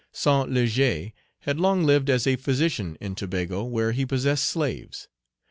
[0.11, 0.49] St.
[0.49, 5.07] Léger had long lived as a physician in Tobago, where he possessed slaves.